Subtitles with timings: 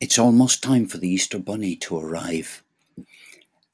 [0.00, 2.62] it's almost time for the Easter Bunny to arrive.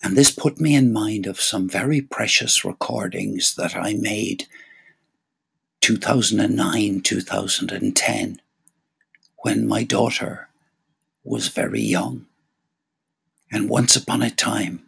[0.03, 4.47] And this put me in mind of some very precious recordings that I made
[5.81, 8.41] 2009, 2010,
[9.39, 10.49] when my daughter
[11.23, 12.27] was very young.
[13.53, 14.83] And once upon a time,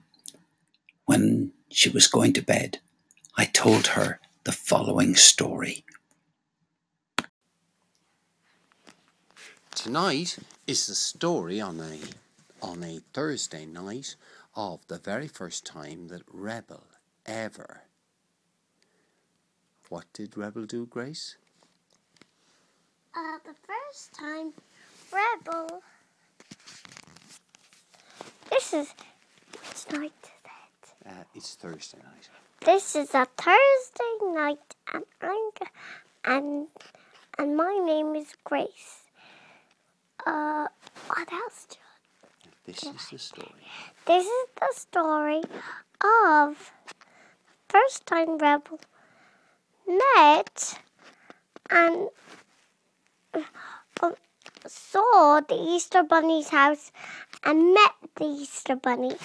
[1.06, 2.80] when she was going to bed,
[3.36, 5.84] I told her the following story.
[9.78, 12.00] Tonight is the story on a
[12.60, 14.16] on a Thursday night
[14.56, 16.82] of the very first time that Rebel
[17.24, 17.82] ever.
[19.88, 21.36] What did Rebel do, Grace?
[23.16, 24.52] Uh, the first time
[25.12, 25.80] Rebel.
[28.50, 28.92] This is
[29.52, 31.08] which night is it?
[31.08, 32.28] Uh, it's Thursday night.
[32.64, 35.50] This is a Thursday night, and I'm
[36.24, 36.66] and
[37.38, 39.07] and my name is Grace.
[40.26, 40.66] Uh,
[41.08, 41.66] what else?
[41.70, 41.76] do
[42.66, 43.64] This is the story.
[44.06, 45.42] This is the story
[46.00, 46.72] of
[47.68, 48.80] first time Rebel
[49.86, 50.80] met
[51.70, 52.08] and
[53.34, 54.10] uh,
[54.66, 56.92] saw the Easter Bunny's house
[57.44, 59.16] and met the Easter Bunny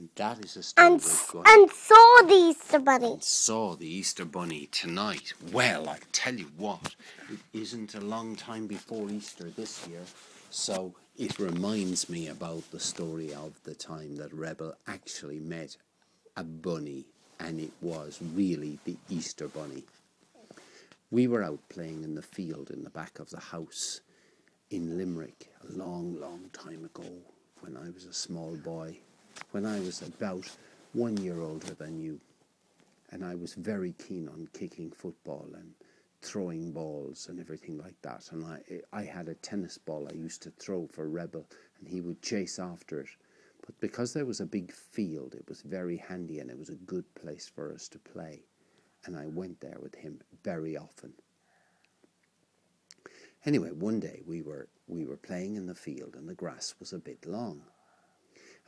[0.00, 3.18] And that is the story and we're s- going and saw the Easter Bunny.
[3.20, 5.34] saw the Easter Bunny tonight.
[5.52, 6.94] Well, I tell you what,
[7.30, 10.00] it isn't a long time before Easter this year,
[10.48, 15.76] so it reminds me about the story of the time that Rebel actually met
[16.34, 17.04] a bunny,
[17.38, 19.84] and it was really the Easter Bunny.
[21.10, 24.00] We were out playing in the field in the back of the house
[24.70, 27.04] in Limerick a long, long time ago
[27.60, 28.96] when I was a small boy,
[29.52, 30.48] when I was about
[30.92, 32.20] one year older than you
[33.10, 35.72] and I was very keen on kicking football and
[36.22, 38.30] throwing balls and everything like that.
[38.32, 38.60] And I,
[38.92, 41.46] I had a tennis ball I used to throw for Rebel,
[41.78, 43.08] and he would chase after it.
[43.66, 46.74] But because there was a big field, it was very handy and it was a
[46.74, 48.42] good place for us to play.
[49.04, 51.12] And I went there with him very often.
[53.46, 56.92] Anyway, one day we were we were playing in the field and the grass was
[56.92, 57.62] a bit long.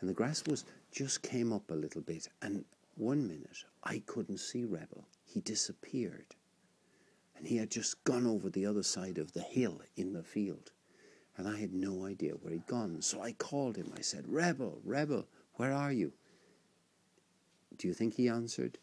[0.03, 2.65] And the grass was just came up a little bit and
[2.97, 5.07] one minute I couldn't see Rebel.
[5.25, 6.35] He disappeared.
[7.37, 10.73] And he had just gone over the other side of the hill in the field.
[11.37, 13.01] And I had no idea where he'd gone.
[13.01, 13.93] So I called him.
[13.97, 16.12] I said, Rebel, Rebel, where are you?
[17.79, 18.79] Do you think he answered?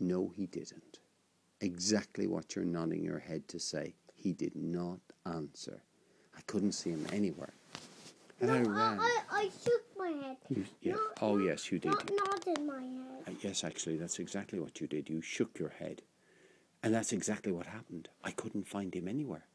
[0.00, 0.98] No, he didn't.
[1.60, 3.94] Exactly what you're nodding your head to say.
[4.16, 5.84] He did not answer.
[6.36, 7.54] I couldn't see him anywhere.
[8.40, 8.98] And I ran.
[8.98, 10.36] I, I shook my head.
[10.48, 10.92] You- yeah.
[10.94, 11.92] Not- Oh, yes, you did.
[11.92, 13.24] Not nodded my head.
[13.28, 15.08] Uh, yes, actually, that's exactly what you did.
[15.08, 16.02] You shook your head.
[16.82, 18.08] And that's exactly what happened.
[18.24, 19.46] I couldn't find him anywhere.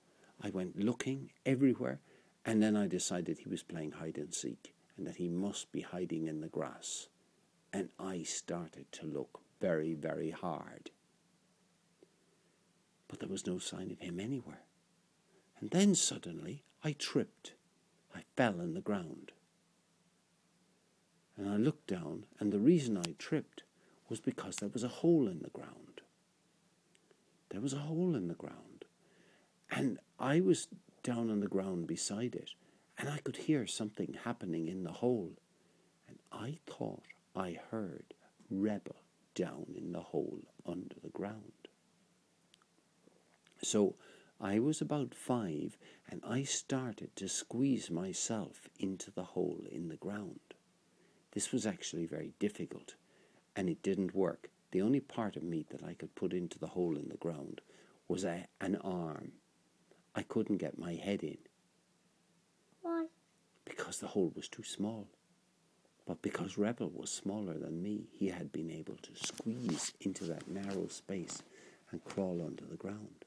[0.42, 2.00] I went looking everywhere,
[2.46, 5.82] and then I decided he was playing hide and seek and that he must be
[5.82, 7.08] hiding in the grass.
[7.74, 10.90] And I started to look very, very hard.
[13.08, 14.64] But there was no sign of him anywhere.
[15.60, 17.54] And then suddenly I tripped.
[18.16, 19.32] I fell on the ground.
[21.38, 23.64] And I looked down, and the reason I tripped
[24.10, 26.02] was because there was a hole in the ground.
[27.50, 28.86] There was a hole in the ground.
[29.70, 30.68] And I was
[31.04, 32.52] down on the ground beside it,
[32.98, 35.34] and I could hear something happening in the hole.
[36.08, 37.04] And I thought
[37.36, 38.14] I heard
[38.50, 38.96] Rebel
[39.36, 41.68] down in the hole under the ground.
[43.62, 43.96] So
[44.42, 45.78] I was about five,
[46.10, 50.47] and I started to squeeze myself into the hole in the ground.
[51.38, 52.96] This was actually very difficult,
[53.56, 54.50] and it didn't work.
[54.72, 57.62] The only part of me that I could put into the hole in the ground
[58.08, 59.34] was a, an arm.
[60.16, 61.38] I couldn't get my head in
[62.82, 63.06] Why?
[63.66, 65.10] because the hole was too small.
[66.08, 70.50] But because Rebel was smaller than me, he had been able to squeeze into that
[70.50, 71.44] narrow space
[71.92, 73.26] and crawl under the ground.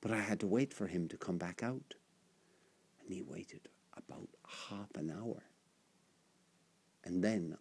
[0.00, 1.92] But I had to wait for him to come back out.
[3.02, 4.30] And he waited about
[4.70, 5.42] half an hour.
[7.06, 7.56] And then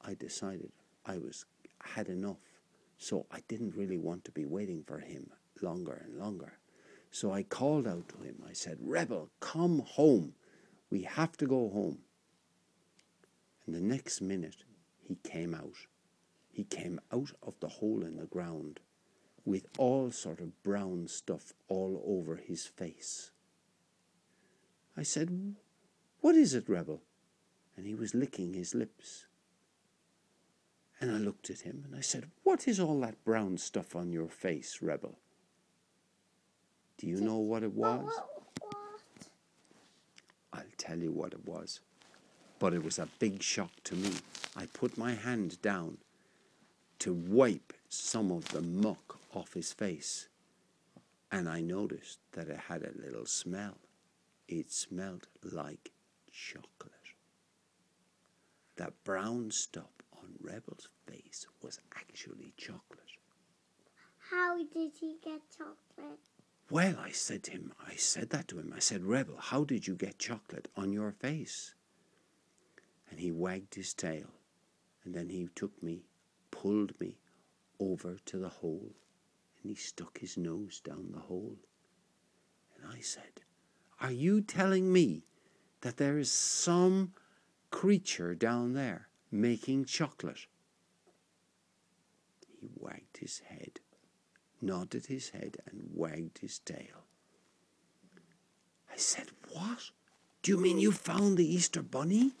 [0.00, 0.72] I decided
[1.04, 1.44] I was
[1.82, 2.38] had enough.
[2.96, 5.30] So I didn't really want to be waiting for him
[5.60, 6.54] longer and longer.
[7.10, 8.42] So I called out to him.
[8.48, 10.32] I said, Rebel, come home.
[10.90, 11.98] We have to go home.
[13.66, 14.64] And the next minute,
[15.06, 15.86] he came out.
[16.50, 18.80] He came out of the hole in the ground
[19.44, 23.32] with all sort of brown stuff all over his face.
[24.96, 25.54] I said,
[26.20, 27.02] What is it, Rebel?
[27.78, 29.26] And he was licking his lips.
[31.00, 34.10] And I looked at him and I said, What is all that brown stuff on
[34.10, 35.16] your face, Rebel?
[36.96, 38.10] Do you know what it was?
[40.52, 41.78] I'll tell you what it was.
[42.58, 44.10] But it was a big shock to me.
[44.56, 45.98] I put my hand down
[46.98, 50.26] to wipe some of the muck off his face,
[51.30, 53.76] and I noticed that it had a little smell.
[54.48, 55.92] It smelled like
[56.32, 56.97] chocolate.
[58.78, 63.10] That brown stuff on Rebel's face was actually chocolate.
[64.30, 66.20] How did he get chocolate?
[66.70, 68.72] Well, I said to him, I said that to him.
[68.76, 71.74] I said, Rebel, how did you get chocolate on your face?
[73.10, 74.28] And he wagged his tail,
[75.04, 76.04] and then he took me,
[76.52, 77.18] pulled me
[77.80, 78.94] over to the hole,
[79.60, 81.56] and he stuck his nose down the hole.
[82.76, 83.42] And I said,
[84.00, 85.24] Are you telling me
[85.80, 87.12] that there is some
[87.70, 90.46] creature down there making chocolate?
[92.60, 93.80] He wagged his head
[94.60, 97.06] nodded his head and wagged his tail.
[98.92, 99.90] I said, What?
[100.42, 102.32] Do you mean you found the Easter Bunny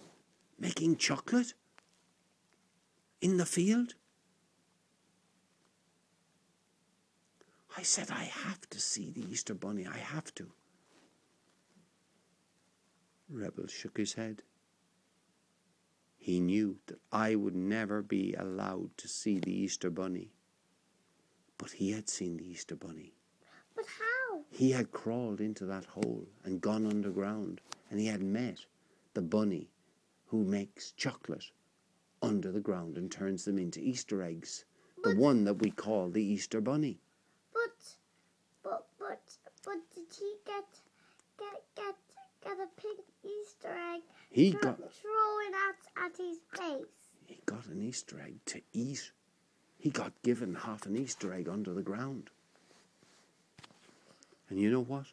[0.58, 1.54] making chocolate
[3.20, 3.94] in the field?
[7.76, 9.86] I said, I have to see the Easter Bunny.
[9.86, 10.50] I have to.
[13.28, 14.42] Rebel shook his head.
[16.28, 20.34] He knew that I would never be allowed to see the Easter Bunny.
[21.56, 23.14] But he had seen the Easter Bunny.
[23.74, 24.44] But how?
[24.50, 28.58] He had crawled into that hole and gone underground, and he had met
[29.14, 29.70] the bunny
[30.26, 31.46] who makes chocolate
[32.20, 34.66] under the ground and turns them into Easter eggs.
[35.04, 37.00] The one that we call the Easter Bunny.
[37.54, 37.96] But,
[38.62, 39.22] but, but,
[39.64, 40.66] but did he get,
[41.38, 41.96] get, get,
[42.44, 43.00] get a pink
[43.58, 44.02] Easter egg?
[44.30, 46.86] He got it at, at his face.
[47.26, 49.12] he got an Easter egg to eat.
[49.78, 52.30] He got given half an Easter egg under the ground.
[54.48, 55.06] And you know what?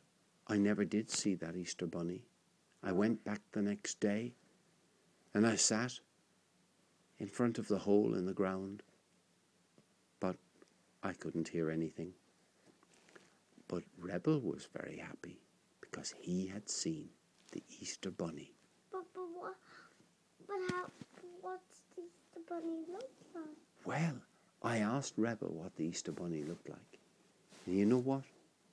[0.47, 2.21] I never did see that Easter bunny.
[2.83, 4.33] I went back the next day
[5.33, 5.99] and I sat
[7.19, 8.83] in front of the hole in the ground,
[10.19, 10.35] but
[11.01, 12.13] I couldn't hear anything.
[13.67, 15.39] But Rebel was very happy
[15.81, 17.09] because he had seen
[17.55, 18.51] the Easter bunny.
[18.91, 19.55] But, but what?
[20.45, 20.85] But how?
[21.41, 23.45] What's the Easter bunny look like?
[23.85, 24.17] Well,
[24.61, 26.99] I asked Rebel what the Easter Bunny looked like.
[27.65, 28.23] And you know what?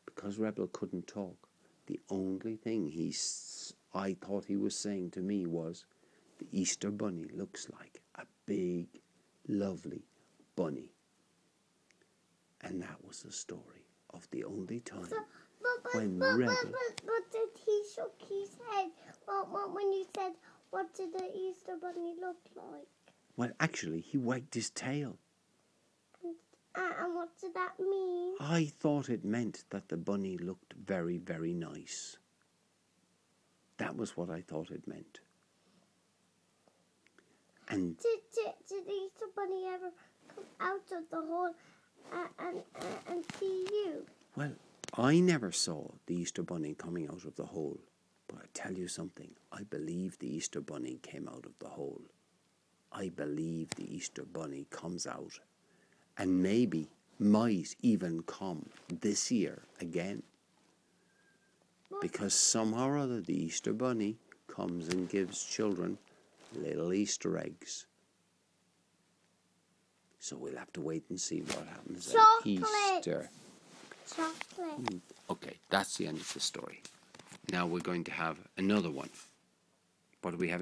[0.06, 1.37] Because Rebel couldn't talk,
[1.87, 5.85] the only thing he s- I thought he was saying to me was,
[6.38, 8.87] the Easter Bunny looks like a big,
[9.46, 10.02] lovely
[10.56, 10.90] bunny.
[12.62, 15.05] And that was the story of the only time.
[15.08, 15.17] So,
[15.93, 18.90] When but, Rebel- but, but, but did he shook his head?
[19.26, 20.32] Well, well, when you said,
[20.70, 22.87] what did the Easter bunny look like?
[23.37, 25.17] Well, actually, he wagged his tail.
[26.75, 28.34] Uh, and what did that mean?
[28.40, 32.17] I thought it meant that the bunny looked very, very nice.
[33.76, 35.20] That was what I thought it meant.
[37.69, 39.90] And Did, did, did the Easter bunny ever
[40.35, 41.55] come out of the hole
[42.12, 44.06] uh, and, uh, and see you?
[44.37, 44.52] Well,
[44.94, 47.81] I never saw the Easter Bunny coming out of the hole,
[48.29, 52.03] but I tell you something, I believe the Easter Bunny came out of the hole.
[52.93, 55.41] I believe the Easter Bunny comes out
[56.19, 58.69] and maybe might even come
[59.00, 60.23] this year again.
[62.03, 64.17] Because somehow or other the Easter Bunny
[64.47, 65.97] comes and gives children
[66.55, 67.87] little Easter eggs.
[70.19, 72.62] So we'll have to wait and see what happens Chocolate.
[72.62, 73.31] at Easter.
[74.14, 74.85] Chocolate.
[74.85, 75.00] Mm,
[75.31, 76.83] okay, that's the end of the story.
[77.50, 79.09] Now we're going to have another one.
[80.21, 80.61] What do we have